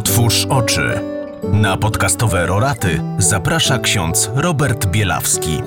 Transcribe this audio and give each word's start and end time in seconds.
Otwórz 0.00 0.46
oczy. 0.50 1.00
Na 1.52 1.76
podcastowe 1.76 2.46
roraty 2.46 3.02
zaprasza 3.18 3.78
ksiądz 3.78 4.30
Robert 4.34 4.86
Bielawski. 4.86 5.62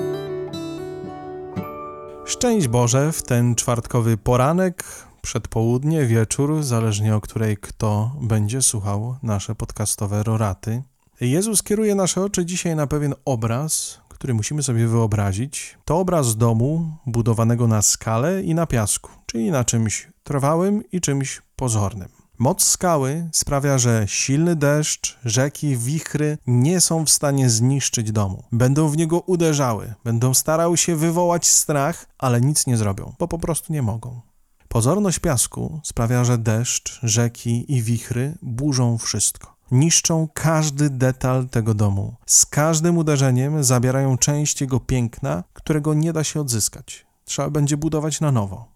Szczęść 2.24 2.68
Boże 2.68 3.12
w 3.12 3.22
ten 3.22 3.54
czwartkowy 3.54 4.16
poranek, 4.16 4.84
przedpołudnie, 5.22 6.06
wieczór, 6.06 6.62
zależnie 6.62 7.16
o 7.16 7.20
której 7.20 7.56
kto 7.56 8.16
będzie 8.20 8.62
słuchał 8.62 9.16
nasze 9.22 9.54
podcastowe 9.54 10.22
roraty. 10.22 10.82
Jezus 11.20 11.62
kieruje 11.62 11.94
nasze 11.94 12.22
oczy 12.22 12.44
dzisiaj 12.44 12.76
na 12.76 12.86
pewien 12.86 13.14
obraz, 13.24 14.00
który 14.08 14.34
musimy 14.34 14.62
sobie 14.62 14.86
wyobrazić. 14.86 15.78
To 15.84 15.98
obraz 15.98 16.36
domu 16.36 16.96
budowanego 17.06 17.68
na 17.68 17.82
skale 17.82 18.42
i 18.42 18.54
na 18.54 18.66
piasku, 18.66 19.10
czyli 19.26 19.50
na 19.50 19.64
czymś 19.64 20.08
trwałym 20.24 20.82
i 20.92 21.00
czymś 21.00 21.42
pozornym. 21.56 22.23
Moc 22.38 22.64
skały 22.64 23.28
sprawia, 23.32 23.78
że 23.78 24.04
silny 24.08 24.56
deszcz, 24.56 25.18
rzeki, 25.24 25.76
wichry 25.76 26.38
nie 26.46 26.80
są 26.80 27.04
w 27.04 27.10
stanie 27.10 27.50
zniszczyć 27.50 28.12
domu. 28.12 28.44
Będą 28.52 28.88
w 28.88 28.96
niego 28.96 29.20
uderzały, 29.20 29.94
będą 30.04 30.34
starały 30.34 30.76
się 30.76 30.96
wywołać 30.96 31.46
strach, 31.46 32.06
ale 32.18 32.40
nic 32.40 32.66
nie 32.66 32.76
zrobią, 32.76 33.14
bo 33.18 33.28
po 33.28 33.38
prostu 33.38 33.72
nie 33.72 33.82
mogą. 33.82 34.20
Pozorność 34.68 35.18
piasku 35.18 35.80
sprawia, 35.84 36.24
że 36.24 36.38
deszcz, 36.38 37.00
rzeki 37.02 37.72
i 37.74 37.82
wichry 37.82 38.38
burzą 38.42 38.98
wszystko. 38.98 39.54
Niszczą 39.70 40.28
każdy 40.34 40.90
detal 40.90 41.48
tego 41.48 41.74
domu. 41.74 42.14
Z 42.26 42.46
każdym 42.46 42.98
uderzeniem 42.98 43.64
zabierają 43.64 44.18
część 44.18 44.60
jego 44.60 44.80
piękna, 44.80 45.44
którego 45.52 45.94
nie 45.94 46.12
da 46.12 46.24
się 46.24 46.40
odzyskać. 46.40 47.06
Trzeba 47.24 47.50
będzie 47.50 47.76
budować 47.76 48.20
na 48.20 48.32
nowo. 48.32 48.73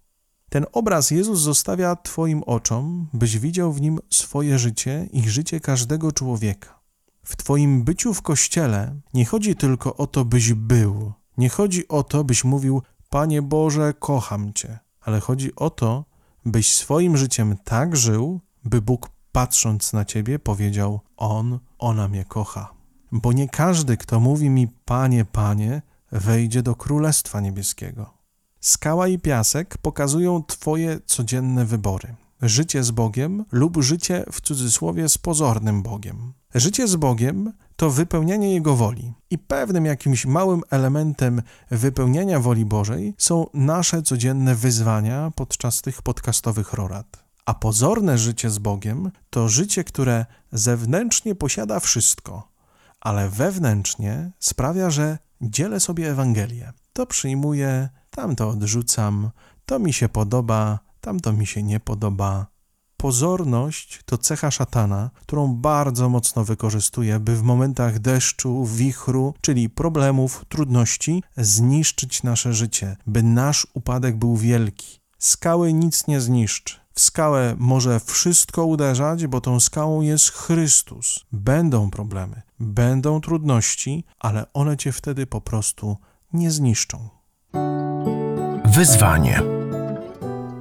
Ten 0.48 0.66
obraz 0.72 1.10
Jezus 1.10 1.40
zostawia 1.40 1.96
Twoim 1.96 2.42
oczom, 2.42 3.08
byś 3.12 3.38
widział 3.38 3.72
w 3.72 3.80
nim 3.80 3.98
swoje 4.10 4.58
życie 4.58 5.08
i 5.12 5.30
życie 5.30 5.60
każdego 5.60 6.12
człowieka. 6.12 6.78
W 7.24 7.36
Twoim 7.36 7.84
byciu 7.84 8.14
w 8.14 8.22
kościele 8.22 9.00
nie 9.14 9.24
chodzi 9.24 9.56
tylko 9.56 9.96
o 9.96 10.06
to, 10.06 10.24
byś 10.24 10.52
był, 10.52 11.12
nie 11.38 11.48
chodzi 11.48 11.88
o 11.88 12.02
to, 12.02 12.24
byś 12.24 12.44
mówił: 12.44 12.82
Panie 13.10 13.42
Boże, 13.42 13.94
kocham 13.98 14.52
Cię, 14.52 14.78
ale 15.00 15.20
chodzi 15.20 15.56
o 15.56 15.70
to, 15.70 16.04
byś 16.44 16.74
swoim 16.74 17.16
życiem 17.16 17.56
tak 17.64 17.96
żył, 17.96 18.40
by 18.64 18.82
Bóg 18.82 19.10
patrząc 19.32 19.92
na 19.92 20.04
Ciebie 20.04 20.38
powiedział: 20.38 21.00
On, 21.16 21.58
ona 21.78 22.08
mnie 22.08 22.24
kocha. 22.24 22.74
Bo 23.12 23.32
nie 23.32 23.48
każdy, 23.48 23.96
kto 23.96 24.20
mówi 24.20 24.50
mi: 24.50 24.68
Panie, 24.84 25.24
Panie, 25.24 25.82
wejdzie 26.12 26.62
do 26.62 26.74
Królestwa 26.74 27.40
Niebieskiego. 27.40 28.17
Skała 28.68 29.08
i 29.08 29.18
piasek 29.18 29.78
pokazują 29.78 30.42
Twoje 30.42 31.00
codzienne 31.06 31.64
wybory. 31.64 32.14
Życie 32.42 32.84
z 32.84 32.90
Bogiem 32.90 33.44
lub 33.52 33.82
życie 33.82 34.24
w 34.32 34.40
cudzysłowie 34.40 35.08
z 35.08 35.18
pozornym 35.18 35.82
Bogiem. 35.82 36.32
Życie 36.54 36.88
z 36.88 36.96
Bogiem 36.96 37.52
to 37.76 37.90
wypełnianie 37.90 38.54
Jego 38.54 38.76
woli. 38.76 39.12
I 39.30 39.38
pewnym 39.38 39.86
jakimś 39.86 40.26
małym 40.26 40.62
elementem 40.70 41.42
wypełniania 41.70 42.40
woli 42.40 42.64
Bożej 42.64 43.14
są 43.18 43.46
nasze 43.54 44.02
codzienne 44.02 44.54
wyzwania 44.54 45.32
podczas 45.34 45.82
tych 45.82 46.02
podcastowych 46.02 46.72
rorat. 46.72 47.24
A 47.46 47.54
pozorne 47.54 48.18
życie 48.18 48.50
z 48.50 48.58
Bogiem 48.58 49.10
to 49.30 49.48
życie, 49.48 49.84
które 49.84 50.26
zewnętrznie 50.52 51.34
posiada 51.34 51.80
wszystko, 51.80 52.48
ale 53.00 53.28
wewnętrznie 53.28 54.30
sprawia, 54.38 54.90
że 54.90 55.18
dzielę 55.40 55.80
sobie 55.80 56.10
Ewangelię. 56.10 56.72
To 56.98 57.06
przyjmuję 57.06 57.88
tam 58.10 58.36
to 58.36 58.48
odrzucam, 58.48 59.30
to 59.66 59.78
mi 59.78 59.92
się 59.92 60.08
podoba, 60.08 60.78
tam 61.00 61.20
to 61.20 61.32
mi 61.32 61.46
się 61.46 61.62
nie 61.62 61.80
podoba. 61.80 62.46
Pozorność 62.96 64.00
to 64.04 64.18
cecha 64.18 64.50
szatana, 64.50 65.10
którą 65.20 65.54
bardzo 65.54 66.08
mocno 66.08 66.44
wykorzystuje, 66.44 67.20
by 67.20 67.36
w 67.36 67.42
momentach 67.42 67.98
deszczu, 67.98 68.64
wichru, 68.64 69.34
czyli 69.40 69.70
problemów, 69.70 70.44
trudności, 70.48 71.22
zniszczyć 71.36 72.22
nasze 72.22 72.52
życie, 72.52 72.96
by 73.06 73.22
nasz 73.22 73.66
upadek 73.74 74.16
był 74.16 74.36
wielki. 74.36 75.00
Skały 75.18 75.72
nic 75.72 76.06
nie 76.06 76.20
zniszczy. 76.20 76.74
W 76.94 77.00
skałę 77.00 77.56
może 77.58 78.00
wszystko 78.00 78.64
uderzać, 78.64 79.26
bo 79.26 79.40
tą 79.40 79.60
skałą 79.60 80.00
jest 80.00 80.28
Chrystus. 80.28 81.24
Będą 81.32 81.90
problemy, 81.90 82.42
będą 82.60 83.20
trudności, 83.20 84.04
ale 84.18 84.52
one 84.52 84.76
cię 84.76 84.92
wtedy 84.92 85.26
po 85.26 85.40
prostu 85.40 85.96
nie 86.32 86.50
zniszczą. 86.50 87.08
Wyzwanie. 88.64 89.42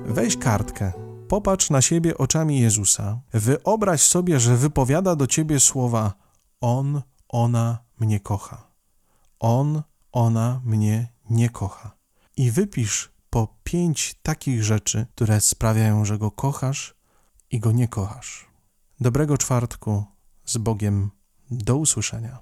Weź 0.05 0.38
kartkę, 0.38 0.91
popatrz 1.28 1.69
na 1.69 1.81
siebie 1.81 2.17
oczami 2.17 2.59
Jezusa, 2.59 3.19
wyobraź 3.33 4.01
sobie, 4.01 4.39
że 4.39 4.57
wypowiada 4.57 5.16
do 5.16 5.27
ciebie 5.27 5.59
słowa: 5.59 6.13
On, 6.61 7.01
ona 7.29 7.77
mnie 8.00 8.19
kocha. 8.19 8.67
On, 9.39 9.83
ona 10.11 10.61
mnie 10.66 11.07
nie 11.29 11.50
kocha. 11.50 11.91
I 12.38 12.51
wypisz 12.51 13.11
po 13.29 13.47
pięć 13.63 14.16
takich 14.23 14.63
rzeczy, 14.63 15.06
które 15.16 15.41
sprawiają, 15.41 16.06
że 16.06 16.17
go 16.17 16.31
kochasz 16.31 16.95
i 17.51 17.59
go 17.59 17.72
nie 17.72 17.88
kochasz. 17.88 18.45
Dobrego 19.00 19.38
czwartku 19.38 20.03
z 20.45 20.57
Bogiem. 20.57 21.11
Do 21.51 21.77
usłyszenia. 21.77 22.39